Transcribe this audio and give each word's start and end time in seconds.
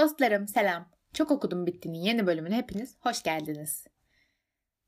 Dostlarım 0.00 0.48
selam. 0.48 0.88
Çok 1.12 1.30
okudum 1.30 1.66
bittiğinin 1.66 1.98
yeni 1.98 2.26
bölümüne 2.26 2.56
hepiniz 2.56 2.96
hoş 3.00 3.22
geldiniz. 3.22 3.86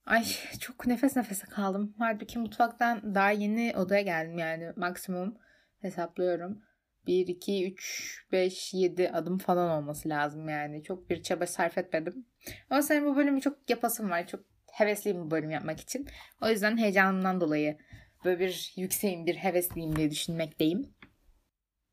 Ay 0.07 0.25
çok 0.61 0.87
nefes 0.87 1.17
nefese 1.17 1.47
kaldım. 1.47 1.95
Halbuki 1.99 2.39
mutfaktan 2.39 3.15
daha 3.15 3.31
yeni 3.31 3.77
odaya 3.77 4.03
geldim 4.03 4.39
yani 4.39 4.73
maksimum 4.77 5.39
hesaplıyorum. 5.81 6.63
1, 7.07 7.27
2, 7.27 7.73
3, 7.73 8.27
5, 8.33 8.75
7 8.75 9.11
adım 9.11 9.39
falan 9.39 9.71
olması 9.71 10.09
lazım 10.09 10.49
yani. 10.49 10.83
Çok 10.83 11.11
bir 11.11 11.23
çaba 11.23 11.47
sarf 11.47 11.79
etmedim. 11.79 12.27
Ama 12.71 12.83
senin 12.83 13.07
bu 13.07 13.17
bölümü 13.17 13.41
çok 13.41 13.71
yapasım 13.71 14.11
var. 14.11 14.27
Çok 14.27 14.41
hevesliyim 14.73 15.27
bu 15.27 15.31
bölüm 15.31 15.51
yapmak 15.51 15.81
için. 15.81 16.09
O 16.43 16.49
yüzden 16.49 16.77
heyecanımdan 16.77 17.41
dolayı 17.41 17.79
böyle 18.25 18.41
bir 18.41 18.73
yükseğim, 18.77 19.27
bir 19.27 19.35
hevesliyim 19.35 19.97
diye 19.97 20.11
düşünmekteyim. 20.11 20.95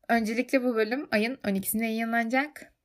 Öncelikle 0.08 0.64
bu 0.64 0.74
bölüm 0.74 1.08
ayın 1.10 1.34
12'sinde 1.34 1.84
yayınlanacak. 1.84 2.79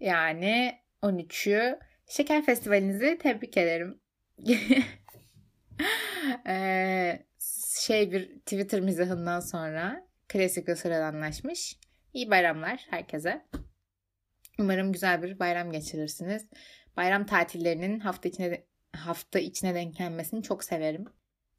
Yani 0.00 0.78
13'ü 1.02 1.78
Şeker 2.06 2.44
Festivalinizi 2.44 3.18
tebrik 3.18 3.56
ederim. 3.56 4.00
ee, 6.46 7.26
şey 7.80 8.12
bir 8.12 8.38
Twitter 8.38 8.80
mizahından 8.80 9.40
sonra 9.40 10.06
klasik 10.28 10.68
ve 10.68 10.76
sıradanlaşmış. 10.76 11.78
İyi 12.14 12.30
bayramlar 12.30 12.86
herkese. 12.90 13.46
Umarım 14.58 14.92
güzel 14.92 15.22
bir 15.22 15.38
bayram 15.38 15.72
geçirirsiniz. 15.72 16.48
Bayram 16.96 17.26
tatillerinin 17.26 18.00
hafta 18.00 18.28
içine 18.28 18.64
hafta 18.96 19.38
içine 19.38 19.74
denk 19.74 19.96
gelmesini 19.96 20.42
çok 20.42 20.64
severim. 20.64 21.04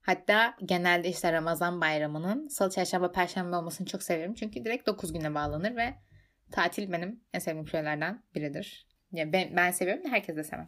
Hatta 0.02 0.56
genelde 0.66 1.10
işte 1.10 1.34
Ramazan 1.34 1.82
bayramının 1.82 2.48
salı, 2.48 2.70
çarşamba, 2.70 3.12
perşembe 3.12 3.56
olmasını 3.56 3.88
çok 3.88 4.04
severim. 4.04 4.34
Çünkü 4.34 4.66
direkt 4.66 4.88
9 4.88 5.14
güne 5.14 5.36
bağlanır 5.36 5.76
ve 5.76 5.94
tatil 6.52 6.92
benim 6.92 7.24
en 7.34 7.40
sevdiğim 7.40 7.68
şeylerden 7.68 8.24
biridir. 8.36 8.88
Yani 9.12 9.34
ben, 9.34 9.56
ben 9.56 9.72
seviyorum 9.72 10.04
da 10.04 10.10
herkes 10.10 10.36
de 10.36 10.44
sever. 10.44 10.66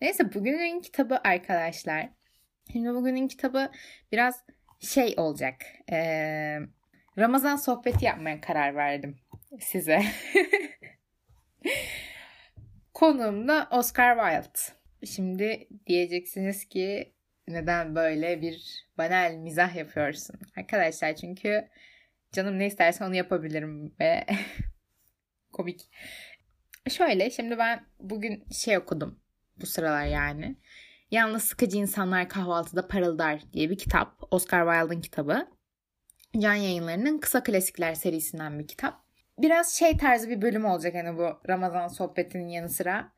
Neyse 0.00 0.34
bugünün 0.34 0.80
kitabı 0.80 1.20
arkadaşlar. 1.24 2.08
Şimdi 2.72 2.94
bugünün 2.94 3.28
kitabı 3.28 3.70
biraz 4.12 4.44
şey 4.80 5.14
olacak. 5.16 5.54
Ee, 5.92 6.58
Ramazan 7.18 7.56
sohbeti 7.56 8.04
yapmaya 8.04 8.40
karar 8.40 8.74
verdim 8.76 9.18
size. 9.60 10.02
Konuğum 12.94 13.48
da 13.48 13.68
Oscar 13.70 14.16
Wilde. 14.16 14.76
Şimdi 15.06 15.68
diyeceksiniz 15.86 16.64
ki 16.64 17.12
neden 17.48 17.94
böyle 17.94 18.42
bir 18.42 18.86
banal 18.98 19.32
mizah 19.34 19.76
yapıyorsun? 19.76 20.40
Arkadaşlar 20.56 21.16
çünkü 21.16 21.68
canım 22.32 22.58
ne 22.58 22.66
isterse 22.66 23.04
onu 23.04 23.14
yapabilirim 23.14 23.94
ve 24.00 24.26
komik. 25.56 25.90
Şöyle 26.90 27.30
şimdi 27.30 27.58
ben 27.58 27.86
bugün 28.00 28.44
şey 28.52 28.78
okudum 28.78 29.20
bu 29.60 29.66
sıralar 29.66 30.06
yani. 30.06 30.56
Yalnız 31.10 31.42
Sıkıcı 31.44 31.76
İnsanlar 31.76 32.28
Kahvaltıda 32.28 32.88
Parıldar 32.88 33.40
diye 33.52 33.70
bir 33.70 33.78
kitap. 33.78 34.22
Oscar 34.30 34.72
Wilde'ın 34.72 35.00
kitabı. 35.00 35.48
Can 36.38 36.54
Yayınları'nın 36.54 37.18
Kısa 37.18 37.42
Klasikler 37.42 37.94
serisinden 37.94 38.58
bir 38.58 38.66
kitap. 38.66 39.04
Biraz 39.38 39.74
şey 39.74 39.96
tarzı 39.96 40.28
bir 40.28 40.42
bölüm 40.42 40.64
olacak 40.64 40.94
hani 40.94 41.18
bu 41.18 41.40
Ramazan 41.48 41.88
sohbetinin 41.88 42.48
yanı 42.48 42.68
sıra. 42.68 43.12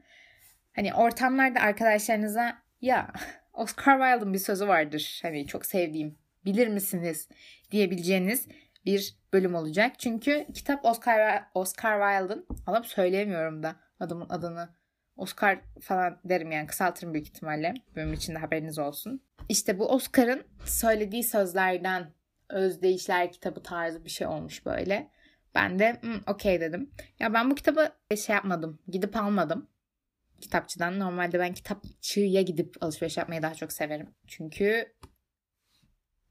Hani 0.74 0.94
ortamlarda 0.94 1.60
arkadaşlarınıza 1.60 2.58
ya 2.80 3.12
Oscar 3.52 3.98
Wilde'ın 3.98 4.34
bir 4.34 4.38
sözü 4.38 4.68
vardır. 4.68 5.20
Hani 5.22 5.46
çok 5.46 5.66
sevdiğim. 5.66 6.18
Bilir 6.44 6.68
misiniz 6.68 7.28
diyebileceğiniz 7.70 8.48
bir 8.88 9.16
bölüm 9.32 9.54
olacak. 9.54 9.98
Çünkü 9.98 10.46
kitap 10.54 10.84
Oscar 10.84 11.44
Oscar 11.54 12.00
Wilde'ın 12.00 12.46
alıp 12.66 12.86
söyleyemiyorum 12.86 13.62
da 13.62 13.76
adamın 14.00 14.28
adını. 14.28 14.68
Oscar 15.16 15.60
falan 15.80 16.20
derim 16.24 16.52
yani 16.52 16.66
kısaltırım 16.66 17.14
büyük 17.14 17.26
ihtimalle. 17.26 17.74
Bölüm 17.96 18.12
içinde 18.12 18.38
haberiniz 18.38 18.78
olsun. 18.78 19.22
İşte 19.48 19.78
bu 19.78 19.88
Oscar'ın 19.88 20.46
söylediği 20.64 21.24
sözlerden 21.24 22.12
özdeyişler 22.48 23.32
kitabı 23.32 23.62
tarzı 23.62 24.04
bir 24.04 24.10
şey 24.10 24.26
olmuş 24.26 24.66
böyle. 24.66 25.10
Ben 25.54 25.78
de 25.78 25.98
hmm, 26.00 26.20
okey 26.26 26.60
dedim. 26.60 26.90
Ya 27.20 27.34
ben 27.34 27.50
bu 27.50 27.54
kitabı 27.54 27.92
şey 28.16 28.34
yapmadım. 28.34 28.78
Gidip 28.88 29.16
almadım 29.16 29.68
kitapçıdan. 30.40 30.98
Normalde 30.98 31.38
ben 31.38 31.54
kitapçıya 31.54 32.42
gidip 32.42 32.76
alışveriş 32.80 33.16
yapmayı 33.16 33.42
daha 33.42 33.54
çok 33.54 33.72
severim. 33.72 34.14
Çünkü 34.26 34.92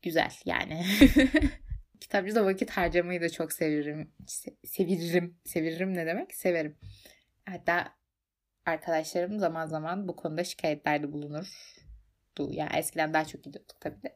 güzel 0.01 0.31
yani. 0.46 0.85
Kitapçıda 2.00 2.46
vakit 2.46 2.69
harcamayı 2.69 3.22
da 3.22 3.30
çok 3.30 3.53
severim. 3.53 4.12
Se- 4.25 4.68
seviririm. 4.68 5.38
Seviririm 5.46 5.94
ne 5.94 6.06
demek? 6.06 6.35
Severim. 6.35 6.78
Hatta 7.46 7.96
arkadaşlarım 8.66 9.40
zaman 9.40 9.66
zaman 9.66 10.08
bu 10.08 10.16
konuda 10.16 10.44
şikayetlerde 10.44 11.12
bulunur. 11.12 11.75
Yani 12.40 12.69
eskiden 12.78 13.13
daha 13.13 13.25
çok 13.25 13.44
gidiyorduk 13.44 13.81
tabii 13.81 14.03
de. 14.03 14.16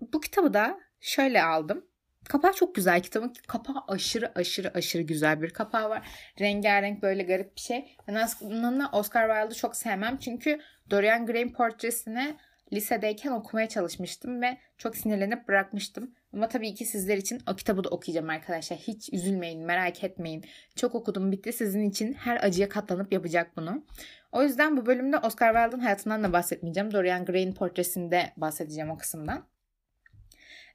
Bu 0.00 0.20
kitabı 0.20 0.54
da 0.54 0.80
şöyle 1.00 1.42
aldım. 1.42 1.86
Kapağı 2.24 2.52
çok 2.52 2.74
güzel 2.74 3.02
kitabın. 3.02 3.32
Kapağı 3.46 3.84
aşırı 3.88 4.32
aşırı 4.34 4.70
aşırı 4.74 5.02
güzel 5.02 5.42
bir 5.42 5.50
kapağı 5.50 5.90
var. 5.90 6.08
Rengarenk 6.40 7.02
böyle 7.02 7.22
garip 7.22 7.56
bir 7.56 7.60
şey. 7.60 7.96
Ben 8.08 8.14
aslında 8.14 8.90
Oscar 8.92 9.28
Wilde'ı 9.28 9.58
çok 9.58 9.76
sevmem. 9.76 10.18
Çünkü 10.18 10.60
Dorian 10.90 11.26
Gray'in 11.26 11.52
portresini 11.52 12.36
lisedeyken 12.72 13.30
okumaya 13.30 13.68
çalışmıştım 13.68 14.42
ve 14.42 14.58
çok 14.78 14.96
sinirlenip 14.96 15.48
bırakmıştım. 15.48 16.14
Ama 16.34 16.48
tabii 16.48 16.74
ki 16.74 16.84
sizler 16.84 17.16
için 17.16 17.42
o 17.50 17.56
kitabı 17.56 17.84
da 17.84 17.88
okuyacağım 17.88 18.30
arkadaşlar. 18.30 18.78
Hiç 18.78 19.12
üzülmeyin, 19.12 19.64
merak 19.64 20.04
etmeyin. 20.04 20.44
Çok 20.76 20.94
okudum 20.94 21.32
bitti. 21.32 21.52
Sizin 21.52 21.90
için 21.90 22.12
her 22.12 22.44
acıya 22.44 22.68
katlanıp 22.68 23.12
yapacak 23.12 23.56
bunu. 23.56 23.84
O 24.32 24.42
yüzden 24.42 24.76
bu 24.76 24.86
bölümde 24.86 25.18
Oscar 25.18 25.54
Wilde'ın 25.54 25.80
hayatından 25.80 26.24
da 26.24 26.32
bahsetmeyeceğim. 26.32 26.92
Dorian 26.92 27.24
Gray'in 27.24 27.54
portresinde 27.54 28.32
bahsedeceğim 28.36 28.90
o 28.90 28.98
kısımdan. 28.98 29.48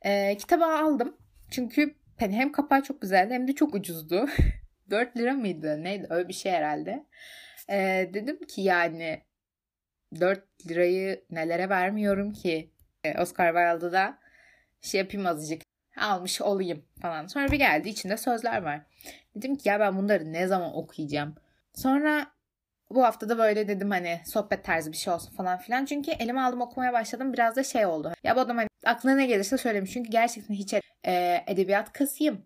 Ee, 0.05 0.37
kitabı 0.37 0.65
aldım. 0.65 1.17
Çünkü 1.51 1.95
hani 2.19 2.35
hem 2.35 2.51
kapağı 2.51 2.83
çok 2.83 3.01
güzeldi 3.01 3.33
hem 3.33 3.47
de 3.47 3.55
çok 3.55 3.75
ucuzdu. 3.75 4.25
4 4.89 5.17
lira 5.17 5.33
mıydı? 5.33 5.83
Neydi? 5.83 6.07
Öyle 6.09 6.27
bir 6.27 6.33
şey 6.33 6.51
herhalde. 6.51 7.05
Ee, 7.69 8.09
dedim 8.13 8.39
ki 8.45 8.61
yani 8.61 9.21
4 10.19 10.69
lirayı 10.69 11.23
nelere 11.29 11.69
vermiyorum 11.69 12.33
ki? 12.33 12.71
Ee, 13.03 13.21
Oscar 13.21 13.47
Wilde'da 13.47 13.91
da 13.91 14.22
şey 14.83 14.99
yapayım 14.99 15.27
azıcık 15.27 15.61
almış 15.97 16.41
olayım 16.41 16.85
falan. 17.01 17.27
Sonra 17.27 17.51
bir 17.51 17.57
geldi 17.57 17.89
içinde 17.89 18.17
sözler 18.17 18.61
var. 18.61 18.81
Dedim 19.35 19.55
ki 19.55 19.69
ya 19.69 19.79
ben 19.79 19.97
bunları 19.97 20.33
ne 20.33 20.47
zaman 20.47 20.77
okuyacağım? 20.77 21.35
Sonra 21.75 22.27
bu 22.89 23.03
hafta 23.03 23.29
da 23.29 23.38
böyle 23.38 23.67
dedim 23.67 23.91
hani 23.91 24.21
sohbet 24.25 24.63
tarzı 24.63 24.91
bir 24.91 24.97
şey 24.97 25.13
olsun 25.13 25.31
falan 25.35 25.57
filan. 25.57 25.85
Çünkü 25.85 26.11
elime 26.11 26.41
aldım 26.41 26.61
okumaya 26.61 26.94
başladım 26.94 27.33
biraz 27.33 27.55
da 27.55 27.63
şey 27.63 27.85
oldu. 27.85 28.13
Ya 28.23 28.35
bu 28.35 28.39
adam 28.39 28.57
hani 28.57 28.67
aklına 28.85 29.16
ne 29.16 29.25
gelirse 29.25 29.57
söylemiş. 29.57 29.91
Çünkü 29.91 30.11
gerçekten 30.11 30.55
hiç 30.55 30.73
e, 31.03 31.44
edebiyat 31.47 31.94
kasıyım. 31.94 32.45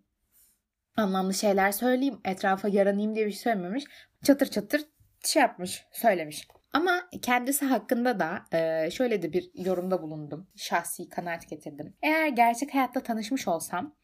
Anlamlı 0.95 1.33
şeyler 1.33 1.71
söyleyeyim. 1.71 2.19
Etrafa 2.25 2.67
yaranayım 2.67 3.15
diye 3.15 3.25
bir 3.25 3.31
şey 3.31 3.41
söylememiş. 3.41 3.83
Çatır 4.23 4.45
çatır 4.45 4.85
şey 5.25 5.41
yapmış, 5.41 5.85
söylemiş. 5.91 6.47
Ama 6.73 7.09
kendisi 7.21 7.65
hakkında 7.65 8.19
da 8.19 8.45
e, 8.57 8.91
şöyle 8.91 9.21
de 9.21 9.33
bir 9.33 9.51
yorumda 9.55 10.01
bulundum. 10.01 10.47
Şahsi 10.55 11.09
kanaat 11.09 11.49
getirdim. 11.49 11.93
Eğer 12.01 12.27
gerçek 12.27 12.73
hayatta 12.73 13.03
tanışmış 13.03 13.47
olsam 13.47 13.95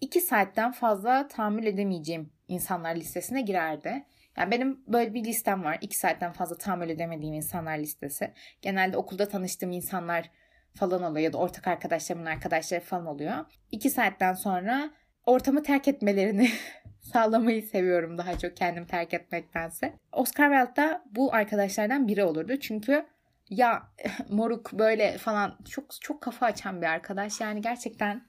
2 0.00 0.20
saatten 0.20 0.72
fazla 0.72 1.28
tahammül 1.28 1.66
edemeyeceğim 1.66 2.32
insanlar 2.48 2.96
listesine 2.96 3.40
girerdi. 3.40 4.06
Yani 4.36 4.50
benim 4.50 4.84
böyle 4.86 5.14
bir 5.14 5.24
listem 5.24 5.64
var. 5.64 5.78
2 5.80 5.98
saatten 5.98 6.32
fazla 6.32 6.58
tahammül 6.58 6.88
edemediğim 6.88 7.34
insanlar 7.34 7.78
listesi. 7.78 8.32
Genelde 8.62 8.96
okulda 8.96 9.28
tanıştığım 9.28 9.72
insanlar 9.72 10.30
falan 10.74 11.02
oluyor 11.02 11.24
ya 11.24 11.32
da 11.32 11.38
ortak 11.38 11.66
arkadaşlarımın 11.66 12.26
arkadaşları 12.26 12.80
falan 12.80 13.06
oluyor. 13.06 13.44
2 13.70 13.90
saatten 13.90 14.32
sonra 14.32 14.90
ortamı 15.26 15.62
terk 15.62 15.88
etmelerini 15.88 16.50
sağlamayı 17.00 17.62
seviyorum 17.62 18.18
daha 18.18 18.38
çok 18.38 18.56
kendim 18.56 18.84
terk 18.84 19.14
etmektense. 19.14 19.92
Oscar 20.12 20.50
Wilde 20.50 20.76
da 20.76 21.04
bu 21.10 21.34
arkadaşlardan 21.34 22.08
biri 22.08 22.24
olurdu. 22.24 22.56
Çünkü 22.60 23.06
ya 23.50 23.82
moruk 24.28 24.72
böyle 24.72 25.18
falan 25.18 25.58
çok 25.70 26.00
çok 26.00 26.20
kafa 26.20 26.46
açan 26.46 26.82
bir 26.82 26.86
arkadaş. 26.86 27.40
Yani 27.40 27.60
gerçekten 27.60 28.22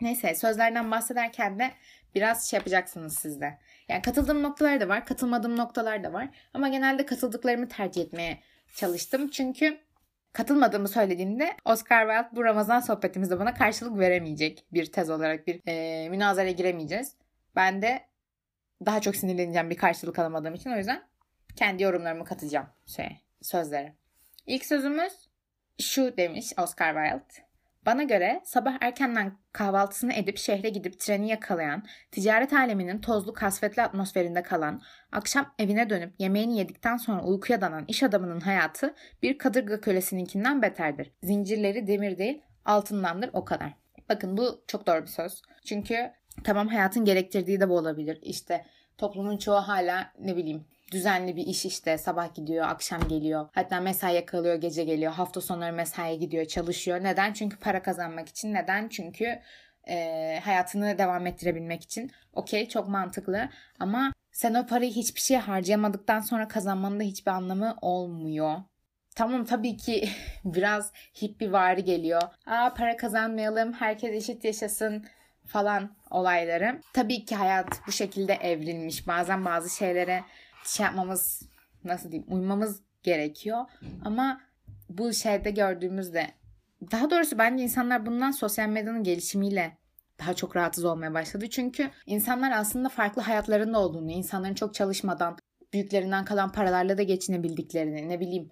neyse 0.00 0.34
sözlerden 0.34 0.90
bahsederken 0.90 1.58
de 1.58 1.70
biraz 2.14 2.50
şey 2.50 2.56
yapacaksınız 2.56 3.18
siz 3.18 3.40
de. 3.40 3.58
Yani 3.88 4.02
katıldığım 4.02 4.42
noktalar 4.42 4.80
da 4.80 4.88
var, 4.88 5.06
katılmadığım 5.06 5.56
noktalar 5.56 6.04
da 6.04 6.12
var. 6.12 6.28
Ama 6.54 6.68
genelde 6.68 7.06
katıldıklarımı 7.06 7.68
tercih 7.68 8.02
etmeye 8.02 8.38
çalıştım. 8.74 9.30
Çünkü 9.30 9.78
katılmadığımı 10.32 10.88
söylediğimde 10.88 11.56
Oscar 11.64 12.08
Wilde 12.08 12.36
bu 12.36 12.44
Ramazan 12.44 12.80
sohbetimizde 12.80 13.38
bana 13.38 13.54
karşılık 13.54 13.98
veremeyecek 13.98 14.64
bir 14.72 14.92
tez 14.92 15.10
olarak 15.10 15.46
bir 15.46 15.60
e, 15.66 16.08
münazara 16.08 16.50
giremeyeceğiz. 16.50 17.14
Ben 17.56 17.82
de 17.82 18.04
daha 18.86 19.00
çok 19.00 19.16
sinirleneceğim 19.16 19.70
bir 19.70 19.76
karşılık 19.76 20.18
alamadığım 20.18 20.54
için 20.54 20.70
o 20.70 20.76
yüzden 20.76 21.02
kendi 21.56 21.82
yorumlarımı 21.82 22.24
katacağım 22.24 22.66
şey, 22.86 23.20
sözlere. 23.42 23.94
İlk 24.46 24.66
sözümüz 24.66 25.12
şu 25.80 26.16
demiş 26.16 26.52
Oscar 26.58 26.94
Wilde. 26.94 27.48
Bana 27.86 28.02
göre 28.02 28.40
sabah 28.44 28.78
erkenden 28.80 29.38
kahvaltısını 29.52 30.12
edip 30.12 30.38
şehre 30.38 30.68
gidip 30.68 31.00
treni 31.00 31.28
yakalayan, 31.28 31.82
ticaret 32.10 32.52
aleminin 32.52 32.98
tozlu 32.98 33.32
kasvetli 33.32 33.82
atmosferinde 33.82 34.42
kalan, 34.42 34.82
akşam 35.12 35.54
evine 35.58 35.90
dönüp 35.90 36.14
yemeğini 36.18 36.58
yedikten 36.58 36.96
sonra 36.96 37.22
uykuya 37.22 37.60
dalan 37.60 37.84
iş 37.88 38.02
adamının 38.02 38.40
hayatı 38.40 38.94
bir 39.22 39.38
kadırga 39.38 39.80
kölesininkinden 39.80 40.62
beterdir. 40.62 41.12
Zincirleri 41.22 41.86
demir 41.86 42.18
değil 42.18 42.42
altındandır 42.64 43.30
o 43.32 43.44
kadar. 43.44 43.74
Bakın 44.08 44.36
bu 44.36 44.64
çok 44.66 44.86
doğru 44.86 45.02
bir 45.02 45.06
söz. 45.06 45.42
Çünkü 45.64 46.12
tamam 46.44 46.68
hayatın 46.68 47.04
gerektirdiği 47.04 47.60
de 47.60 47.68
bu 47.68 47.76
olabilir. 47.76 48.18
İşte 48.22 48.64
toplumun 48.98 49.36
çoğu 49.36 49.56
hala 49.56 50.12
ne 50.20 50.36
bileyim 50.36 50.64
düzenli 50.92 51.36
bir 51.36 51.46
iş 51.46 51.64
işte 51.64 51.98
sabah 51.98 52.34
gidiyor 52.34 52.66
akşam 52.68 53.08
geliyor. 53.08 53.48
Hatta 53.52 53.80
mesaiye 53.80 54.26
kalıyor 54.26 54.54
gece 54.54 54.84
geliyor 54.84 55.12
hafta 55.12 55.40
sonları 55.40 55.72
mesaiye 55.72 56.16
gidiyor 56.16 56.44
çalışıyor. 56.44 57.04
Neden? 57.04 57.32
Çünkü 57.32 57.58
para 57.58 57.82
kazanmak 57.82 58.28
için. 58.28 58.54
Neden? 58.54 58.88
Çünkü 58.88 59.38
e, 59.88 60.40
hayatını 60.44 60.98
devam 60.98 61.26
ettirebilmek 61.26 61.82
için. 61.82 62.10
Okey 62.32 62.68
çok 62.68 62.88
mantıklı. 62.88 63.48
Ama 63.80 64.12
sen 64.32 64.54
o 64.54 64.66
parayı 64.66 64.90
hiçbir 64.90 65.20
şeye 65.20 65.40
harcayamadıktan 65.40 66.20
sonra 66.20 66.48
kazanmanın 66.48 67.00
da 67.00 67.04
hiçbir 67.04 67.30
anlamı 67.30 67.76
olmuyor. 67.82 68.56
Tamam 69.16 69.44
tabii 69.44 69.76
ki 69.76 70.08
biraz 70.44 70.92
hippie 71.22 71.52
vari 71.52 71.84
geliyor. 71.84 72.22
Aa 72.46 72.74
para 72.74 72.96
kazanmayalım, 72.96 73.72
herkes 73.72 74.14
eşit 74.14 74.44
yaşasın 74.44 75.04
falan 75.48 75.96
olayları. 76.10 76.80
Tabii 76.92 77.24
ki 77.24 77.36
hayat 77.36 77.80
bu 77.86 77.92
şekilde 77.92 78.34
evrilmiş. 78.34 79.06
Bazen 79.06 79.44
bazı 79.44 79.76
şeylere 79.76 80.24
şey 80.64 80.86
yapmamız 80.86 81.42
nasıl 81.84 82.12
diyeyim 82.12 82.32
uymamız 82.32 82.82
gerekiyor. 83.02 83.64
Ama 84.04 84.40
bu 84.88 85.12
şeyde 85.12 85.50
gördüğümüzde 85.50 86.26
daha 86.90 87.10
doğrusu 87.10 87.38
bence 87.38 87.64
insanlar 87.64 88.06
bundan 88.06 88.30
sosyal 88.30 88.68
medyanın 88.68 89.04
gelişimiyle 89.04 89.78
daha 90.18 90.34
çok 90.34 90.56
rahatsız 90.56 90.84
olmaya 90.84 91.14
başladı. 91.14 91.50
Çünkü 91.50 91.90
insanlar 92.06 92.52
aslında 92.52 92.88
farklı 92.88 93.22
hayatlarında 93.22 93.78
olduğunu, 93.78 94.10
insanların 94.10 94.54
çok 94.54 94.74
çalışmadan, 94.74 95.38
büyüklerinden 95.72 96.24
kalan 96.24 96.52
paralarla 96.52 96.98
da 96.98 97.02
geçinebildiklerini, 97.02 98.08
ne 98.08 98.20
bileyim 98.20 98.50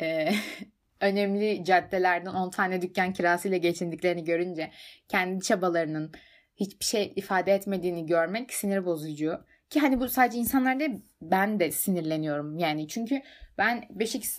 e, 0.00 0.32
önemli 1.02 1.64
caddelerden 1.64 2.34
10 2.34 2.50
tane 2.50 2.82
dükkan 2.82 3.12
kirasıyla 3.12 3.56
geçindiklerini 3.56 4.24
görünce 4.24 4.70
kendi 5.08 5.44
çabalarının 5.44 6.12
hiçbir 6.56 6.84
şey 6.84 7.12
ifade 7.16 7.52
etmediğini 7.52 8.06
görmek 8.06 8.52
sinir 8.52 8.84
bozucu. 8.84 9.44
Ki 9.70 9.80
hani 9.80 10.00
bu 10.00 10.08
sadece 10.08 10.38
insanlar 10.38 10.80
değil 10.80 11.02
ben 11.22 11.60
de 11.60 11.70
sinirleniyorum 11.70 12.58
yani. 12.58 12.88
Çünkü 12.88 13.22
ben 13.58 13.84
5x 13.96 14.38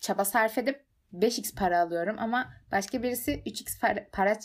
çaba 0.00 0.24
sarf 0.24 0.58
edip 0.58 0.84
5x 1.14 1.54
para 1.54 1.80
alıyorum 1.80 2.16
ama 2.18 2.52
başka 2.72 3.02
birisi 3.02 3.32
3x 3.32 3.80
para, 3.80 4.06
para 4.12 4.36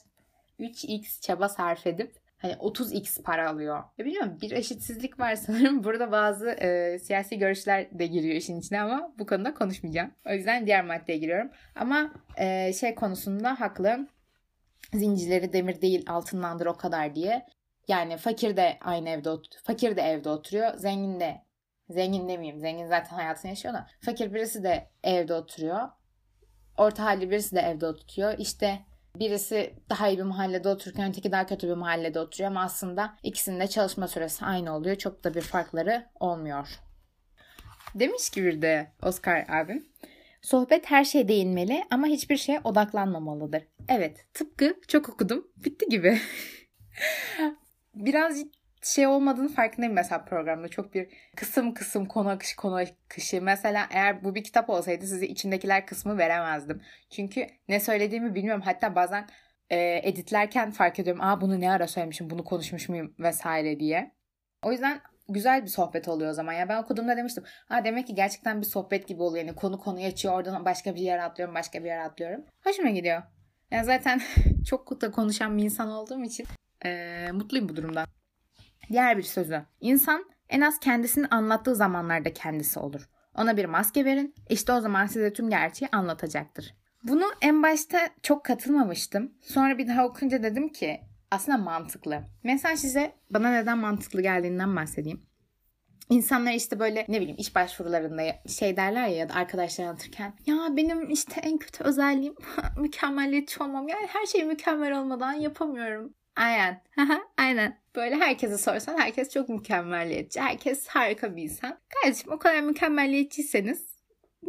3x 0.60 1.22
çaba 1.22 1.50
sarf 1.50 1.88
edip 1.88 2.29
hani 2.40 2.54
30x 2.54 3.22
para 3.24 3.50
alıyor. 3.50 3.84
Ya 3.98 4.06
biliyorum 4.06 4.38
bir 4.42 4.52
eşitsizlik 4.52 5.20
var 5.20 5.36
sanırım. 5.36 5.84
Burada 5.84 6.12
bazı 6.12 6.50
e, 6.50 7.00
siyasi 7.00 7.40
görüşler 7.40 8.00
de 8.00 8.08
giriyor 8.08 8.36
işin 8.36 8.60
içine 8.60 8.82
ama 8.82 9.14
bu 9.20 9.26
konuda 9.26 9.54
konuşmayacağım. 9.54 10.12
O 10.30 10.34
yüzden 10.34 10.66
diğer 10.66 10.86
maddeye 10.86 11.18
giriyorum. 11.18 11.52
Ama 11.76 12.14
e, 12.38 12.74
şey 12.74 12.96
konusunda 12.96 13.60
haklı. 13.60 14.08
Zincirleri 14.94 15.54
demir 15.54 15.82
değil 15.82 16.04
altınlandır 16.08 16.66
o 16.66 16.74
kadar 16.74 17.16
diye. 17.16 17.46
Yani 17.88 18.18
fakir 18.18 18.58
de 18.58 18.78
aynı 18.82 19.10
evde 19.10 19.30
fakir 19.64 19.96
de 19.96 20.02
evde 20.02 20.30
oturuyor. 20.30 20.74
Zengin 20.78 21.20
de 21.20 21.42
zengin 21.90 22.30
demeyeyim. 22.30 22.60
Zengin 22.60 22.88
zaten 22.88 23.16
hayatını 23.16 23.50
yaşıyor 23.52 23.74
da. 23.74 23.88
Fakir 24.02 24.34
birisi 24.34 24.64
de 24.64 24.90
evde 25.04 25.34
oturuyor. 25.34 25.90
Orta 26.78 27.04
halli 27.04 27.32
birisi 27.32 27.56
de 27.56 27.60
evde 27.60 27.86
oturuyor. 27.88 28.36
İşte 28.38 28.80
birisi 29.16 29.74
daha 29.90 30.08
iyi 30.08 30.18
bir 30.18 30.24
mahallede 30.24 30.70
otururken 30.70 31.10
öteki 31.10 31.32
daha 31.32 31.46
kötü 31.46 31.68
bir 31.68 31.74
mahallede 31.74 32.20
oturuyor 32.20 32.52
ama 32.52 32.64
aslında 32.64 33.18
ikisinin 33.24 33.60
de 33.60 33.68
çalışma 33.68 34.08
süresi 34.08 34.46
aynı 34.46 34.76
oluyor. 34.76 34.96
Çok 34.96 35.24
da 35.24 35.34
bir 35.34 35.42
farkları 35.42 36.06
olmuyor. 36.20 36.80
Demiş 37.96 38.30
ki 38.30 38.46
bir 38.46 38.62
de 38.62 38.92
Oscar 39.04 39.46
abim. 39.50 39.86
Sohbet 40.42 40.92
her 40.92 41.04
şeye 41.04 41.28
değinmeli 41.28 41.84
ama 41.92 42.08
hiçbir 42.08 42.38
şeye 42.38 42.62
odaklanmamalıdır. 42.64 43.64
Evet 43.88 44.26
tıpkı 44.34 44.76
çok 44.88 45.10
okudum 45.10 45.48
bitti 45.58 45.86
gibi. 45.90 46.20
birazcık 47.96 48.59
şey 48.82 49.08
olmadığını 49.08 49.50
farkındayım 49.50 49.96
mesela 49.96 50.26
programda. 50.26 50.68
Çok 50.68 50.94
bir 50.94 51.08
kısım 51.36 51.74
kısım 51.74 52.06
konu 52.06 52.30
akışı 52.30 52.56
konu 52.56 52.76
akışı. 52.76 53.42
Mesela 53.42 53.88
eğer 53.92 54.24
bu 54.24 54.36
bir 54.36 54.44
kitap 54.44 54.70
olsaydı 54.70 55.08
size 55.08 55.28
içindekiler 55.28 55.86
kısmı 55.86 56.18
veremezdim. 56.18 56.82
Çünkü 57.10 57.48
ne 57.70 57.80
söylediğimi 57.80 58.36
bilmiyorum. 58.36 58.62
Hatta 58.66 58.96
bazen 58.96 59.28
e, 59.70 60.02
editlerken 60.04 60.72
fark 60.72 61.00
ediyorum. 61.00 61.24
Aa 61.24 61.42
bunu 61.42 61.60
ne 61.60 61.72
ara 61.72 61.88
söylemişim, 61.88 62.30
bunu 62.30 62.44
konuşmuş 62.44 62.90
muyum 62.90 63.14
vesaire 63.20 63.80
diye. 63.80 64.12
O 64.64 64.72
yüzden 64.72 65.02
güzel 65.30 65.64
bir 65.64 65.68
sohbet 65.68 66.08
oluyor 66.08 66.32
o 66.32 66.34
zaman. 66.34 66.54
Ya 66.54 66.70
ben 66.70 66.84
okuduğumda 66.84 67.18
demiştim. 67.18 67.44
Ha 67.68 67.86
demek 67.86 68.08
ki 68.08 68.16
gerçekten 68.16 68.62
bir 68.62 68.66
sohbet 68.66 69.08
gibi 69.08 69.22
oluyor. 69.22 69.46
Yani 69.46 69.56
konu 69.56 69.80
konuyu 69.80 70.06
açıyor. 70.06 70.34
Oradan 70.34 70.66
başka 70.66 70.96
bir 70.96 71.02
yere 71.02 71.22
atlıyorum, 71.22 71.56
başka 71.56 71.80
bir 71.80 71.88
yere 71.88 72.02
atlıyorum. 72.02 72.46
Hoşuma 72.64 72.90
gidiyor. 72.90 73.24
Yani 73.72 73.86
zaten 73.86 74.22
çok 74.70 75.02
da 75.02 75.12
konuşan 75.12 75.58
bir 75.58 75.64
insan 75.64 75.90
olduğum 75.90 76.24
için 76.24 76.48
e, 76.86 77.28
mutluyum 77.32 77.70
bu 77.70 77.76
durumdan. 77.76 78.19
Diğer 78.90 79.18
bir 79.18 79.24
sözü. 79.24 79.62
İnsan 79.82 80.26
en 80.50 80.62
az 80.62 80.80
kendisini 80.80 81.28
anlattığı 81.28 81.76
zamanlarda 81.76 82.34
kendisi 82.34 82.80
olur. 82.80 83.10
Ona 83.36 83.58
bir 83.58 83.66
maske 83.66 84.06
verin, 84.06 84.36
işte 84.50 84.74
o 84.74 84.82
zaman 84.82 85.06
size 85.06 85.34
tüm 85.34 85.50
gerçeği 85.50 85.90
anlatacaktır. 85.92 86.76
Bunu 87.04 87.26
en 87.42 87.64
başta 87.64 88.10
çok 88.24 88.46
katılmamıştım. 88.46 89.34
Sonra 89.42 89.78
bir 89.78 89.88
daha 89.88 90.06
okunca 90.06 90.44
dedim 90.44 90.70
ki 90.70 91.02
aslında 91.32 91.58
mantıklı. 91.58 92.24
Mesela 92.44 92.78
size 92.78 93.16
bana 93.30 93.52
neden 93.52 93.78
mantıklı 93.78 94.22
geldiğinden 94.22 94.76
bahsedeyim. 94.76 95.30
İnsanlar 96.10 96.52
işte 96.52 96.80
böyle 96.80 97.06
ne 97.10 97.22
bileyim 97.22 97.38
iş 97.40 97.56
başvurularında 97.56 98.24
şey 98.48 98.78
derler 98.78 99.08
ya 99.08 99.16
ya 99.16 99.30
da 99.30 99.34
arkadaşlar 99.34 99.86
anlatırken 99.86 100.34
ya 100.46 100.68
benim 100.72 101.10
işte 101.10 101.42
en 101.42 101.58
kötü 101.58 101.84
özelliğim 101.84 102.36
mükemmeliyetçi 102.78 103.64
olmam. 103.64 103.88
Yani 103.88 104.08
her 104.08 104.26
şey 104.26 104.46
mükemmel 104.46 105.00
olmadan 105.00 105.34
yapamıyorum. 105.34 106.14
Aynen. 106.36 106.82
Aynen. 107.38 107.80
Böyle 108.00 108.16
herkese 108.16 108.58
sorsan 108.58 108.98
herkes 108.98 109.30
çok 109.30 109.50
mükemmelliyetçi. 109.50 110.42
Herkes 110.42 110.88
harika 110.88 111.36
bir 111.36 111.44
insan. 111.44 111.80
Kardeşim 111.90 112.32
o 112.32 112.40
kadar 112.40 112.62
mükemmelliyetçiyseniz 112.62 113.86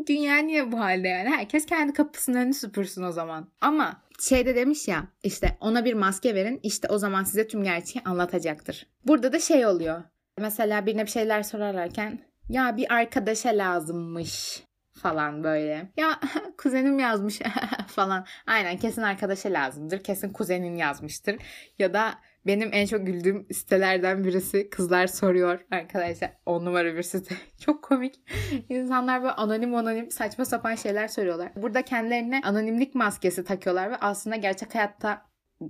dünya 0.07 0.37
niye 0.37 0.73
bu 0.73 0.81
halde 0.81 1.09
yani? 1.09 1.29
Herkes 1.29 1.67
kendi 1.67 1.93
kapısının 1.93 2.37
önünü 2.37 2.55
süpürsün 2.55 3.03
o 3.03 3.13
zaman. 3.13 3.49
Ama 3.61 4.03
şeyde 4.21 4.55
demiş 4.55 4.89
ya 4.89 5.09
işte 5.23 5.57
ona 5.61 5.85
bir 5.85 5.95
maske 5.95 6.35
verin 6.35 6.61
işte 6.63 6.89
o 6.89 6.99
zaman 6.99 7.25
size 7.25 7.49
tüm 7.49 7.65
gerçeği 7.65 8.03
anlatacaktır. 8.05 8.87
Burada 9.07 9.33
da 9.33 9.39
şey 9.39 9.67
oluyor. 9.67 10.03
Mesela 10.39 10.87
birine 10.87 11.03
bir 11.07 11.11
şeyler 11.11 11.43
sorarlarken 11.43 12.19
ya 12.49 12.77
bir 12.77 12.93
arkadaşa 12.95 13.49
lazımmış 13.49 14.63
falan 14.93 15.45
böyle. 15.45 15.93
Ya 15.97 16.21
kuzenim 16.59 16.99
yazmış 16.99 17.39
falan. 17.87 18.27
Aynen 18.47 18.77
kesin 18.77 19.03
arkadaşa 19.03 19.49
lazımdır. 19.49 20.03
Kesin 20.03 20.33
kuzenin 20.33 20.77
yazmıştır. 20.77 21.37
Ya 21.79 21.95
da 21.95 22.15
benim 22.47 22.71
en 22.73 22.87
çok 22.87 23.07
güldüğüm 23.07 23.47
sitelerden 23.53 24.25
birisi 24.25 24.71
kızlar 24.71 25.07
soruyor 25.07 25.61
arkadaşlar. 25.71 26.33
On 26.47 26.65
numara 26.65 26.95
bir 26.95 27.03
site. 27.03 27.35
Çok 27.65 27.83
komik. 27.83 28.21
İnsanlar 28.69 29.23
böyle 29.23 29.33
anonim 29.33 29.75
anonim 29.75 30.11
saçma 30.11 30.45
sapan 30.45 30.75
şeyler 30.75 31.09
soruyorlar. 31.09 31.53
Burada 31.57 31.83
kendilerine 31.83 32.41
anonimlik 32.45 32.95
maskesi 32.95 33.45
takıyorlar 33.45 33.91
ve 33.91 33.97
aslında 33.97 34.37
gerçek 34.37 34.75
hayatta 34.75 35.23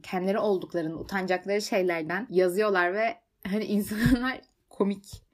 kendileri 0.03 0.39
olduklarını 0.39 0.99
utanacakları 0.99 1.63
şeylerden 1.63 2.27
yazıyorlar 2.31 2.95
ve 2.95 3.17
hani 3.47 3.65
insanlar 3.65 4.41
komik 4.71 5.31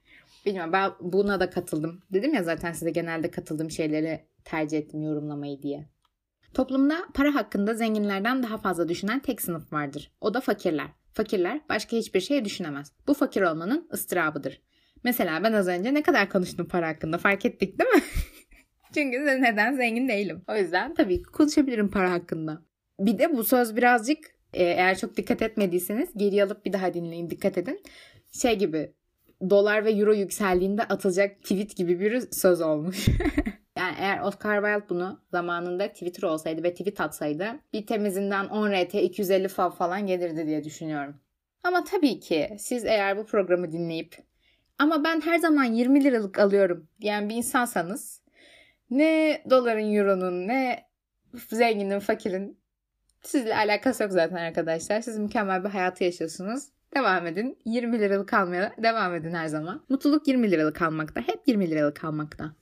Bilmiyorum 0.47 0.73
ben 0.73 0.91
buna 1.01 1.39
da 1.39 1.49
katıldım. 1.49 2.01
Dedim 2.13 2.33
ya 2.33 2.43
zaten 2.43 2.71
size 2.71 2.91
genelde 2.91 3.31
katıldığım 3.31 3.71
şeyleri 3.71 4.25
tercih 4.45 4.77
ettim 4.77 5.01
yorumlamayı 5.01 5.61
diye. 5.61 5.89
Toplumda 6.53 7.05
para 7.13 7.35
hakkında 7.35 7.73
zenginlerden 7.73 8.43
daha 8.43 8.57
fazla 8.57 8.89
düşünen 8.89 9.19
tek 9.19 9.41
sınıf 9.41 9.73
vardır. 9.73 10.11
O 10.21 10.33
da 10.33 10.41
fakirler. 10.41 10.87
Fakirler 11.17 11.61
başka 11.69 11.97
hiçbir 11.97 12.19
şey 12.19 12.45
düşünemez. 12.45 12.91
Bu 13.07 13.13
fakir 13.13 13.41
olmanın 13.41 13.89
ıstırabıdır. 13.93 14.61
Mesela 15.03 15.43
ben 15.43 15.53
az 15.53 15.67
önce 15.67 15.93
ne 15.93 16.01
kadar 16.01 16.29
konuştum 16.29 16.67
para 16.67 16.87
hakkında 16.87 17.17
fark 17.17 17.45
ettik 17.45 17.79
değil 17.79 17.89
mi? 17.89 18.01
Çünkü 18.93 19.17
neden 19.41 19.73
zengin 19.73 20.07
değilim. 20.07 20.41
O 20.47 20.55
yüzden 20.55 20.93
tabii 20.93 21.17
ki 21.17 21.23
konuşabilirim 21.23 21.91
para 21.91 22.11
hakkında. 22.11 22.61
Bir 22.99 23.17
de 23.17 23.37
bu 23.37 23.43
söz 23.43 23.75
birazcık 23.75 24.17
e, 24.53 24.63
eğer 24.63 24.97
çok 24.97 25.17
dikkat 25.17 25.41
etmediyseniz 25.41 26.09
geri 26.17 26.43
alıp 26.43 26.65
bir 26.65 26.73
daha 26.73 26.93
dinleyin 26.93 27.29
dikkat 27.29 27.57
edin. 27.57 27.83
Şey 28.31 28.55
gibi 28.59 28.93
dolar 29.49 29.85
ve 29.85 29.91
euro 29.91 30.13
yükseldiğinde 30.13 30.83
atılacak 30.83 31.41
tweet 31.41 31.75
gibi 31.75 31.99
bir 31.99 32.31
söz 32.31 32.61
olmuş. 32.61 33.05
yani 33.87 33.97
eğer 33.99 34.19
Oscar 34.19 34.63
Wilde 34.63 34.89
bunu 34.89 35.21
zamanında 35.31 35.87
Twitter 35.87 36.23
olsaydı 36.23 36.63
ve 36.63 36.71
tweet 36.71 37.01
atsaydı 37.01 37.59
bir 37.73 37.85
temizinden 37.85 38.45
10 38.45 38.71
RT 38.71 38.93
250 38.93 39.47
fav 39.47 39.71
falan 39.71 40.07
gelirdi 40.07 40.47
diye 40.47 40.63
düşünüyorum. 40.63 41.15
Ama 41.63 41.83
tabii 41.83 42.19
ki 42.19 42.55
siz 42.59 42.85
eğer 42.85 43.17
bu 43.17 43.25
programı 43.25 43.71
dinleyip 43.71 44.15
ama 44.79 45.03
ben 45.03 45.21
her 45.21 45.37
zaman 45.37 45.63
20 45.63 46.03
liralık 46.03 46.39
alıyorum 46.39 46.87
diyen 47.01 47.29
bir 47.29 47.35
insansanız 47.35 48.21
ne 48.89 49.43
doların, 49.49 49.93
euronun, 49.93 50.47
ne 50.47 50.87
zenginin, 51.51 51.99
fakirin 51.99 52.57
Sizle 53.27 53.55
alakası 53.55 54.03
yok 54.03 54.11
zaten 54.11 54.35
arkadaşlar. 54.35 55.01
Siz 55.01 55.17
mükemmel 55.17 55.63
bir 55.63 55.69
hayatı 55.69 56.03
yaşıyorsunuz. 56.03 56.63
Devam 56.95 57.27
edin. 57.27 57.57
20 57.65 57.99
liralık 57.99 58.33
almaya 58.33 58.73
devam 58.83 59.15
edin 59.15 59.33
her 59.33 59.47
zaman. 59.47 59.85
Mutluluk 59.89 60.27
20 60.27 60.51
liralık 60.51 60.81
almakta. 60.81 61.21
Hep 61.21 61.41
20 61.47 61.69
liralık 61.69 62.03
almakta. 62.03 62.55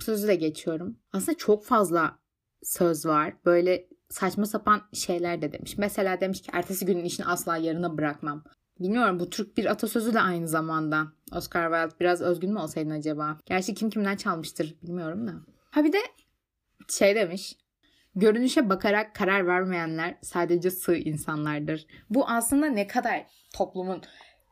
Sözü 0.00 0.28
de 0.28 0.34
geçiyorum. 0.34 0.96
Aslında 1.12 1.38
çok 1.38 1.64
fazla 1.64 2.18
söz 2.62 3.06
var. 3.06 3.34
Böyle 3.44 3.88
saçma 4.08 4.46
sapan 4.46 4.82
şeyler 4.92 5.42
de 5.42 5.52
demiş. 5.52 5.78
Mesela 5.78 6.20
demiş 6.20 6.42
ki 6.42 6.50
ertesi 6.52 6.86
günün 6.86 7.04
işini 7.04 7.26
asla 7.26 7.56
yarına 7.56 7.98
bırakmam. 7.98 8.44
Bilmiyorum 8.80 9.20
bu 9.20 9.30
Türk 9.30 9.56
bir 9.56 9.64
atasözü 9.64 10.14
de 10.14 10.20
aynı 10.20 10.48
zamanda. 10.48 11.06
Oscar 11.36 11.72
Wilde 11.72 12.00
biraz 12.00 12.20
özgün 12.20 12.52
mü 12.52 12.58
olsaydın 12.58 12.90
acaba? 12.90 13.38
Gerçi 13.46 13.74
kim 13.74 13.90
kimden 13.90 14.16
çalmıştır 14.16 14.74
bilmiyorum 14.82 15.26
da. 15.26 15.32
Ha 15.70 15.84
bir 15.84 15.92
de 15.92 15.98
şey 16.88 17.14
demiş. 17.14 17.56
Görünüşe 18.14 18.68
bakarak 18.70 19.14
karar 19.14 19.46
vermeyenler 19.46 20.18
sadece 20.22 20.70
sığ 20.70 20.94
insanlardır. 20.94 21.86
Bu 22.10 22.28
aslında 22.28 22.66
ne 22.66 22.86
kadar 22.86 23.26
toplumun 23.54 24.02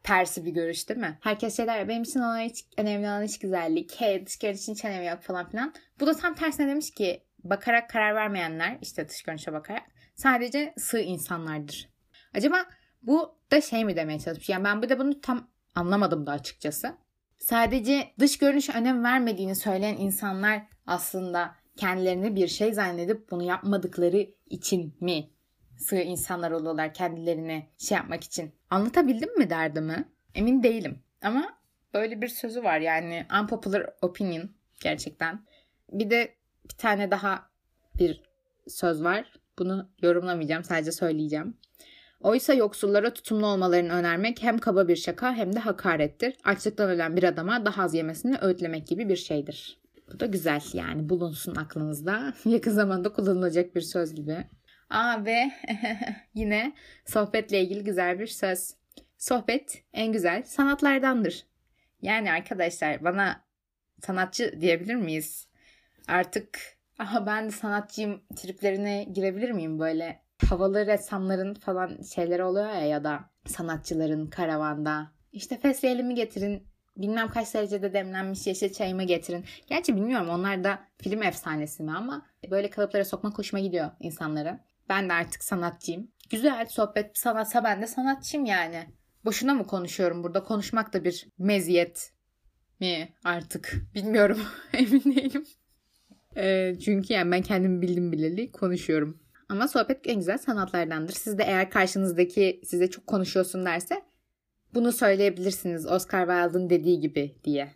tersi 0.08 0.44
bir 0.44 0.50
görüş 0.50 0.88
değil 0.88 1.00
mi? 1.00 1.18
Herkes 1.20 1.56
şey 1.56 1.66
der 1.66 1.78
ya 1.78 1.88
benim 1.88 2.02
için 2.02 2.20
olan 2.20 2.38
hiç 2.38 2.64
önemli 2.76 3.06
olan 3.06 3.22
iç 3.22 3.38
güzellik, 3.38 4.00
hey 4.00 4.26
dış 4.26 4.38
görünüş 4.38 4.60
için 4.60 4.74
hiç 4.74 4.84
önemi 4.84 5.06
yok 5.06 5.22
falan 5.22 5.50
filan. 5.50 5.74
Bu 6.00 6.06
da 6.06 6.14
tam 6.14 6.34
tersine 6.34 6.68
demiş 6.68 6.90
ki 6.90 7.22
bakarak 7.44 7.90
karar 7.90 8.14
vermeyenler 8.14 8.78
işte 8.82 9.08
dış 9.08 9.22
görünüşe 9.22 9.52
bakarak 9.52 9.82
sadece 10.14 10.74
sığ 10.76 11.00
insanlardır. 11.00 11.88
Acaba 12.34 12.66
bu 13.02 13.38
da 13.52 13.60
şey 13.60 13.84
mi 13.84 13.96
demeye 13.96 14.18
çalışmış? 14.18 14.48
Yani 14.48 14.64
ben 14.64 14.82
bu 14.82 14.88
da 14.88 14.98
bunu 14.98 15.20
tam 15.20 15.50
anlamadım 15.74 16.26
da 16.26 16.32
açıkçası. 16.32 16.94
Sadece 17.38 18.12
dış 18.18 18.38
görünüşe 18.38 18.72
önem 18.72 19.04
vermediğini 19.04 19.54
söyleyen 19.54 19.96
insanlar 19.96 20.62
aslında 20.86 21.54
kendilerini 21.76 22.36
bir 22.36 22.48
şey 22.48 22.72
zannedip 22.72 23.30
bunu 23.30 23.42
yapmadıkları 23.42 24.26
için 24.46 24.96
mi 25.00 25.30
sığ 25.78 25.96
insanlar 25.96 26.50
oluyorlar 26.50 26.94
kendilerini 26.94 27.66
şey 27.78 27.96
yapmak 27.96 28.24
için? 28.24 28.52
Anlatabildim 28.70 29.38
mi 29.38 29.50
derdimi? 29.50 30.08
Emin 30.34 30.62
değilim. 30.62 30.98
Ama 31.22 31.58
böyle 31.94 32.22
bir 32.22 32.28
sözü 32.28 32.64
var 32.64 32.80
yani 32.80 33.26
unpopular 33.42 33.90
opinion 34.02 34.50
gerçekten. 34.80 35.40
Bir 35.92 36.10
de 36.10 36.34
bir 36.64 36.76
tane 36.76 37.10
daha 37.10 37.50
bir 37.98 38.22
söz 38.68 39.04
var. 39.04 39.32
Bunu 39.58 39.88
yorumlamayacağım 40.02 40.64
sadece 40.64 40.92
söyleyeceğim. 40.92 41.56
Oysa 42.20 42.54
yoksullara 42.54 43.14
tutumlu 43.14 43.46
olmalarını 43.46 43.92
önermek 43.92 44.42
hem 44.42 44.58
kaba 44.58 44.88
bir 44.88 44.96
şaka 44.96 45.34
hem 45.34 45.52
de 45.52 45.58
hakarettir. 45.58 46.36
Açlıktan 46.44 46.90
ölen 46.90 47.16
bir 47.16 47.22
adama 47.22 47.64
daha 47.64 47.82
az 47.82 47.94
yemesini 47.94 48.38
öğütlemek 48.40 48.86
gibi 48.86 49.08
bir 49.08 49.16
şeydir. 49.16 49.78
Bu 50.12 50.20
da 50.20 50.26
güzel 50.26 50.62
yani 50.72 51.08
bulunsun 51.08 51.54
aklınızda. 51.54 52.34
Yakın 52.44 52.70
zamanda 52.70 53.12
kullanılacak 53.12 53.74
bir 53.74 53.80
söz 53.80 54.14
gibi. 54.14 54.46
Aa 54.90 55.24
ve 55.24 55.50
yine 56.34 56.72
sohbetle 57.06 57.60
ilgili 57.60 57.84
güzel 57.84 58.18
bir 58.18 58.26
söz. 58.26 58.74
Sohbet 59.18 59.82
en 59.92 60.12
güzel 60.12 60.42
sanatlardandır. 60.42 61.46
Yani 62.02 62.32
arkadaşlar 62.32 63.04
bana 63.04 63.44
sanatçı 64.02 64.60
diyebilir 64.60 64.94
miyiz? 64.94 65.48
Artık 66.08 66.58
aha 66.98 67.26
ben 67.26 67.46
de 67.46 67.50
sanatçıyım 67.50 68.22
triplerine 68.36 69.04
girebilir 69.04 69.50
miyim 69.50 69.78
böyle? 69.78 70.20
Havalı 70.48 70.86
ressamların 70.86 71.54
falan 71.54 72.02
şeyleri 72.02 72.42
oluyor 72.42 72.68
ya 72.68 72.86
ya 72.86 73.04
da 73.04 73.30
sanatçıların 73.46 74.26
karavanda. 74.26 75.12
İşte 75.32 75.58
fesleğenimi 75.58 76.14
getirin 76.14 76.66
bilmem 76.96 77.28
kaç 77.28 77.54
derecede 77.54 77.92
demlenmiş 77.92 78.46
yeşil 78.46 78.72
çayımı 78.72 79.02
getirin. 79.02 79.44
Gerçi 79.66 79.96
bilmiyorum 79.96 80.28
onlar 80.28 80.64
da 80.64 80.78
film 80.98 81.22
efsanesi 81.22 81.82
mi 81.82 81.92
ama 81.92 82.26
böyle 82.50 82.70
kalıplara 82.70 83.04
sokmak 83.04 83.38
hoşuma 83.38 83.60
gidiyor 83.60 83.90
insanlara. 84.00 84.60
Ben 84.88 85.08
de 85.08 85.12
artık 85.12 85.44
sanatçıyım. 85.44 86.10
Güzel 86.30 86.66
sohbet 86.66 87.18
sanatsa 87.18 87.64
ben 87.64 87.82
de 87.82 87.86
sanatçıyım 87.86 88.46
yani. 88.46 88.86
Boşuna 89.24 89.54
mı 89.54 89.66
konuşuyorum 89.66 90.24
burada? 90.24 90.44
Konuşmak 90.44 90.92
da 90.92 91.04
bir 91.04 91.28
meziyet 91.38 92.12
mi 92.80 93.08
artık? 93.24 93.74
Bilmiyorum. 93.94 94.38
Emin 94.72 95.04
değilim. 95.04 95.44
E, 96.36 96.74
çünkü 96.84 97.12
yani 97.12 97.30
ben 97.30 97.42
kendimi 97.42 97.82
bildim 97.82 98.12
bileli 98.12 98.52
konuşuyorum. 98.52 99.22
Ama 99.48 99.68
sohbet 99.68 100.00
en 100.06 100.16
güzel 100.16 100.38
sanatlardandır. 100.38 101.12
Siz 101.12 101.38
de 101.38 101.42
eğer 101.42 101.70
karşınızdaki 101.70 102.60
size 102.64 102.90
çok 102.90 103.06
konuşuyorsun 103.06 103.66
derse 103.66 104.02
bunu 104.74 104.92
söyleyebilirsiniz 104.92 105.86
Oscar 105.86 106.26
Wilde'ın 106.26 106.70
dediği 106.70 107.00
gibi 107.00 107.36
diye. 107.44 107.74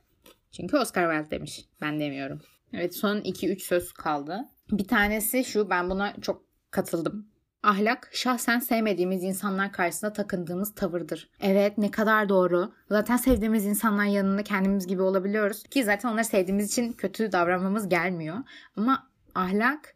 Çünkü 0.50 0.76
Oscar 0.76 1.12
Wilde 1.12 1.36
demiş. 1.36 1.64
Ben 1.80 2.00
demiyorum. 2.00 2.40
Evet 2.72 2.96
son 2.96 3.16
2-3 3.16 3.58
söz 3.58 3.92
kaldı. 3.92 4.40
Bir 4.70 4.88
tanesi 4.88 5.44
şu 5.44 5.70
ben 5.70 5.90
buna 5.90 6.14
çok 6.20 6.51
katıldım. 6.72 7.26
Ahlak 7.62 8.10
şahsen 8.12 8.58
sevmediğimiz 8.58 9.22
insanlar 9.22 9.72
karşısında 9.72 10.12
takındığımız 10.12 10.74
tavırdır. 10.74 11.30
Evet 11.40 11.78
ne 11.78 11.90
kadar 11.90 12.28
doğru. 12.28 12.72
Zaten 12.88 13.16
sevdiğimiz 13.16 13.66
insanlar 13.66 14.04
yanında 14.04 14.42
kendimiz 14.42 14.86
gibi 14.86 15.02
olabiliyoruz. 15.02 15.62
Ki 15.62 15.84
zaten 15.84 16.08
onları 16.08 16.24
sevdiğimiz 16.24 16.72
için 16.72 16.92
kötü 16.92 17.32
davranmamız 17.32 17.88
gelmiyor. 17.88 18.36
Ama 18.76 19.08
ahlak 19.34 19.94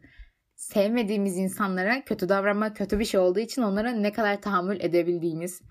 sevmediğimiz 0.55 1.37
insanlara 1.37 2.03
kötü 2.03 2.29
davranma 2.29 2.73
kötü 2.73 2.99
bir 2.99 3.05
şey 3.05 3.19
olduğu 3.19 3.39
için 3.39 3.61
onlara 3.61 3.91
ne 3.91 4.11
kadar 4.11 4.41
tahammül 4.41 4.79
edebildiğimiz, 4.81 5.61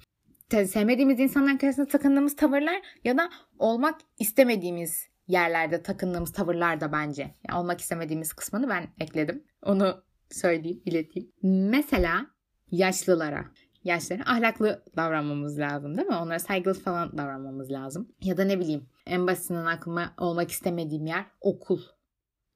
sevmediğimiz 0.50 1.20
insanlar 1.20 1.58
karşısında 1.58 1.88
takındığımız 1.88 2.36
tavırlar 2.36 2.82
ya 3.04 3.18
da 3.18 3.30
olmak 3.58 4.00
istemediğimiz 4.18 5.08
yerlerde 5.28 5.82
takındığımız 5.82 6.32
tavırlar 6.32 6.80
da 6.80 6.92
bence. 6.92 7.34
Yani 7.48 7.58
olmak 7.58 7.80
istemediğimiz 7.80 8.32
kısmını 8.32 8.68
ben 8.68 8.88
ekledim. 9.00 9.44
Onu 9.62 10.02
söyleyeyim, 10.30 10.82
ileteyim. 10.84 11.32
Mesela 11.42 12.26
yaşlılara. 12.70 13.44
Yaşlara 13.84 14.22
ahlaklı 14.26 14.84
davranmamız 14.96 15.58
lazım 15.58 15.96
değil 15.96 16.08
mi? 16.08 16.16
Onlara 16.16 16.38
saygılı 16.38 16.74
falan 16.74 17.18
davranmamız 17.18 17.70
lazım. 17.70 18.08
Ya 18.20 18.36
da 18.36 18.44
ne 18.44 18.60
bileyim 18.60 18.88
en 19.06 19.26
basitinden 19.26 19.66
aklıma 19.66 20.14
olmak 20.18 20.50
istemediğim 20.50 21.06
yer 21.06 21.26
okul. 21.40 21.80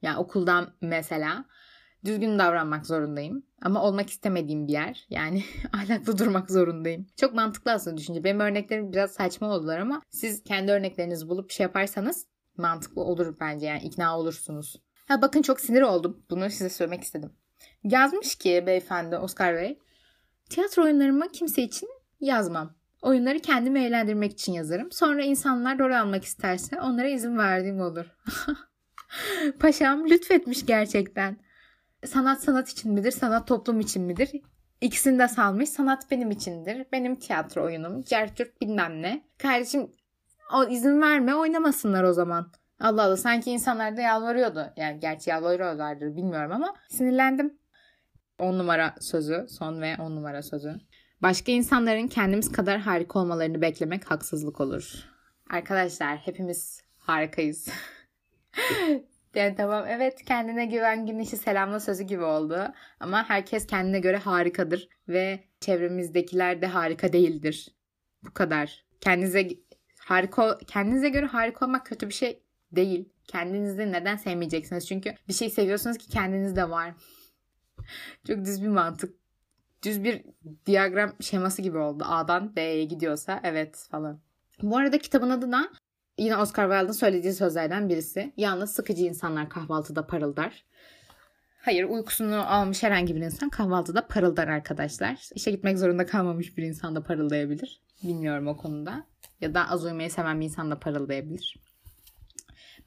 Yani 0.02 0.18
okuldan 0.18 0.72
mesela 0.80 1.44
düzgün 2.04 2.38
davranmak 2.38 2.86
zorundayım. 2.86 3.46
Ama 3.62 3.82
olmak 3.82 4.10
istemediğim 4.10 4.66
bir 4.66 4.72
yer. 4.72 5.06
Yani 5.10 5.44
ahlaklı 5.72 6.18
durmak 6.18 6.50
zorundayım. 6.50 7.06
Çok 7.16 7.34
mantıklı 7.34 7.72
aslında 7.72 7.96
düşünce. 7.96 8.24
Benim 8.24 8.40
örneklerim 8.40 8.92
biraz 8.92 9.10
saçma 9.10 9.54
oldular 9.54 9.78
ama 9.78 10.02
siz 10.10 10.44
kendi 10.44 10.72
örneklerinizi 10.72 11.28
bulup 11.28 11.48
bir 11.48 11.54
şey 11.54 11.64
yaparsanız 11.64 12.26
mantıklı 12.56 13.02
olur 13.02 13.36
bence. 13.40 13.66
Yani 13.66 13.82
ikna 13.82 14.18
olursunuz. 14.18 14.76
Ha 15.08 15.22
bakın 15.22 15.42
çok 15.42 15.60
sinir 15.60 15.82
oldum. 15.82 16.22
Bunu 16.30 16.50
size 16.50 16.68
söylemek 16.68 17.02
istedim. 17.02 17.32
Yazmış 17.84 18.34
ki 18.34 18.64
beyefendi 18.66 19.16
Oscar 19.16 19.54
Bey. 19.54 19.78
Tiyatro 20.50 20.82
oyunlarımı 20.82 21.28
kimse 21.28 21.62
için 21.62 21.88
yazmam. 22.20 22.74
Oyunları 23.02 23.38
kendimi 23.38 23.80
eğlendirmek 23.80 24.32
için 24.32 24.52
yazarım. 24.52 24.92
Sonra 24.92 25.22
insanlar 25.22 25.78
rol 25.78 25.92
almak 25.92 26.24
isterse 26.24 26.80
onlara 26.80 27.08
izin 27.08 27.38
verdiğim 27.38 27.80
olur. 27.80 28.06
Paşam 29.60 30.10
lütfetmiş 30.10 30.66
gerçekten 30.66 31.36
sanat 32.04 32.42
sanat 32.42 32.68
için 32.68 32.92
midir, 32.92 33.10
sanat 33.10 33.48
toplum 33.48 33.80
için 33.80 34.02
midir? 34.02 34.30
İkisini 34.80 35.18
de 35.18 35.28
salmış. 35.28 35.68
Sanat 35.68 36.10
benim 36.10 36.30
içindir. 36.30 36.86
Benim 36.92 37.16
tiyatro 37.16 37.64
oyunum. 37.64 38.02
Cercürt 38.02 38.60
bilmem 38.60 39.02
ne. 39.02 39.24
Kardeşim 39.38 39.90
o 40.54 40.64
izin 40.64 41.02
verme 41.02 41.34
oynamasınlar 41.34 42.02
o 42.02 42.12
zaman. 42.12 42.52
Allah 42.80 43.02
Allah 43.02 43.16
sanki 43.16 43.50
insanlar 43.50 43.96
da 43.96 44.00
yalvarıyordu. 44.00 44.72
Yani 44.76 45.00
gerçi 45.00 45.30
yalvarıyorlardır 45.30 46.16
bilmiyorum 46.16 46.52
ama 46.52 46.74
sinirlendim. 46.88 47.59
10 48.40 48.58
numara 48.58 48.94
sözü. 49.00 49.46
Son 49.48 49.80
ve 49.80 49.96
10 49.96 50.16
numara 50.16 50.42
sözü. 50.42 50.80
Başka 51.22 51.52
insanların 51.52 52.08
kendimiz 52.08 52.52
kadar 52.52 52.78
harika 52.78 53.18
olmalarını 53.18 53.62
beklemek 53.62 54.10
haksızlık 54.10 54.60
olur. 54.60 54.92
Arkadaşlar 55.50 56.16
hepimiz 56.16 56.82
harikayız. 56.98 57.68
Yani 59.34 59.54
tamam 59.56 59.84
evet 59.88 60.24
kendine 60.24 60.66
güven 60.66 61.06
güneşi 61.06 61.36
selamla 61.36 61.80
sözü 61.80 62.04
gibi 62.04 62.22
oldu. 62.22 62.72
Ama 63.00 63.28
herkes 63.28 63.66
kendine 63.66 64.00
göre 64.00 64.16
harikadır 64.16 64.88
ve 65.08 65.40
çevremizdekiler 65.60 66.62
de 66.62 66.66
harika 66.66 67.12
değildir. 67.12 67.68
Bu 68.22 68.34
kadar. 68.34 68.84
Kendinize 69.00 69.48
harika 69.98 70.58
kendinize 70.66 71.08
göre 71.08 71.26
harika 71.26 71.66
olmak 71.66 71.86
kötü 71.86 72.08
bir 72.08 72.14
şey 72.14 72.42
değil. 72.72 73.12
Kendinizi 73.28 73.92
neden 73.92 74.16
sevmeyeceksiniz? 74.16 74.88
Çünkü 74.88 75.14
bir 75.28 75.32
şey 75.32 75.50
seviyorsunuz 75.50 75.98
ki 75.98 76.08
kendinizde 76.08 76.70
var. 76.70 76.94
Çok 78.26 78.44
düz 78.44 78.62
bir 78.62 78.68
mantık. 78.68 79.14
Düz 79.84 80.04
bir 80.04 80.24
diyagram 80.66 81.12
şeması 81.20 81.62
gibi 81.62 81.78
oldu. 81.78 82.04
A'dan 82.06 82.56
B'ye 82.56 82.84
gidiyorsa 82.84 83.40
evet 83.44 83.86
falan. 83.90 84.20
Bu 84.62 84.76
arada 84.76 84.98
kitabın 84.98 85.30
adı 85.30 85.52
da 85.52 85.70
Yine 86.20 86.36
Oscar 86.36 86.70
Wilde'ın 86.70 86.92
söylediği 86.92 87.32
sözlerden 87.32 87.88
birisi. 87.88 88.32
Yalnız 88.36 88.70
sıkıcı 88.74 89.04
insanlar 89.04 89.48
kahvaltıda 89.48 90.06
parıldar. 90.06 90.64
Hayır 91.62 91.84
uykusunu 91.84 92.52
almış 92.54 92.82
herhangi 92.82 93.16
bir 93.16 93.20
insan 93.20 93.48
kahvaltıda 93.48 94.06
parıldar 94.06 94.48
arkadaşlar. 94.48 95.28
İşe 95.34 95.50
gitmek 95.50 95.78
zorunda 95.78 96.06
kalmamış 96.06 96.56
bir 96.56 96.62
insan 96.62 96.96
da 96.96 97.02
parıldayabilir. 97.02 97.80
Bilmiyorum 98.02 98.46
o 98.46 98.56
konuda. 98.56 99.06
Ya 99.40 99.54
da 99.54 99.70
az 99.70 99.84
uyumayı 99.84 100.10
seven 100.10 100.40
bir 100.40 100.44
insan 100.44 100.70
da 100.70 100.80
parıldayabilir. 100.80 101.56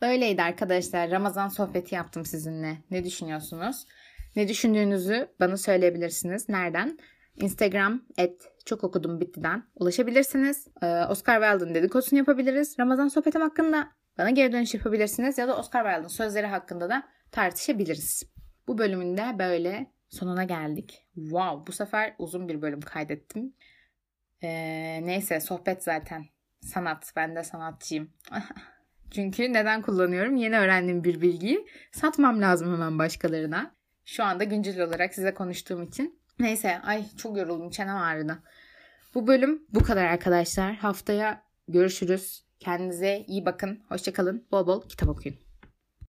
Böyleydi 0.01 0.41
arkadaşlar. 0.41 1.11
Ramazan 1.11 1.47
sohbeti 1.47 1.95
yaptım 1.95 2.25
sizinle. 2.25 2.77
Ne 2.91 3.05
düşünüyorsunuz? 3.05 3.85
Ne 4.35 4.47
düşündüğünüzü 4.47 5.27
bana 5.39 5.57
söyleyebilirsiniz. 5.57 6.49
Nereden? 6.49 6.97
Instagram 7.35 8.01
et 8.17 8.51
çok 8.65 8.83
okudum 8.83 9.19
bittiden 9.19 9.63
ulaşabilirsiniz. 9.75 10.67
Ee, 10.81 11.05
Oscar 11.09 11.41
Wilde'ın 11.41 11.75
dedikodusunu 11.75 12.19
yapabiliriz. 12.19 12.79
Ramazan 12.79 13.07
sohbetim 13.07 13.41
hakkında 13.41 13.91
bana 14.17 14.29
geri 14.29 14.51
dönüş 14.51 14.73
yapabilirsiniz. 14.73 15.37
Ya 15.37 15.47
da 15.47 15.57
Oscar 15.57 15.85
Wilde'ın 15.85 16.07
sözleri 16.07 16.47
hakkında 16.47 16.89
da 16.89 17.03
tartışabiliriz. 17.31 18.23
Bu 18.67 18.77
bölümün 18.77 19.17
de 19.17 19.39
böyle 19.39 19.91
sonuna 20.09 20.43
geldik. 20.43 21.07
Wow 21.15 21.67
bu 21.67 21.71
sefer 21.71 22.15
uzun 22.19 22.47
bir 22.47 22.61
bölüm 22.61 22.81
kaydettim. 22.81 23.53
Ee, 24.43 24.99
neyse 25.03 25.39
sohbet 25.39 25.83
zaten. 25.83 26.25
Sanat. 26.61 27.13
Ben 27.15 27.35
de 27.35 27.43
sanatçıyım. 27.43 28.09
Çünkü 29.11 29.53
neden 29.53 29.81
kullanıyorum? 29.81 30.35
Yeni 30.35 30.59
öğrendiğim 30.59 31.03
bir 31.03 31.21
bilgiyi 31.21 31.67
satmam 31.91 32.41
lazım 32.41 32.73
hemen 32.73 32.99
başkalarına. 32.99 33.75
Şu 34.05 34.23
anda 34.23 34.43
güncel 34.43 34.81
olarak 34.81 35.13
size 35.13 35.33
konuştuğum 35.33 35.83
için. 35.83 36.19
Neyse 36.39 36.79
ay 36.83 37.05
çok 37.17 37.37
yoruldum 37.37 37.69
çenem 37.69 37.97
ağrıdı. 37.97 38.39
Bu 39.15 39.27
bölüm 39.27 39.63
bu 39.73 39.83
kadar 39.83 40.05
arkadaşlar. 40.05 40.75
Haftaya 40.75 41.43
görüşürüz. 41.67 42.43
Kendinize 42.59 43.23
iyi 43.27 43.45
bakın. 43.45 43.83
Hoşçakalın. 43.89 44.47
Bol 44.51 44.67
bol 44.67 44.89
kitap 44.89 45.09
okuyun. 45.09 45.37